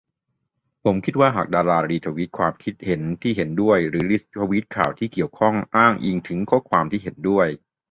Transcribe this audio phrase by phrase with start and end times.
[0.83, 7.47] ผมคิดว่าหากดารารีทวีตความคิดเห็นที่เห็นด้วย รีทวีตข่าวที่เกี่ยวข้อง อ้างอิงถึงข้อความที่เห็นด้วย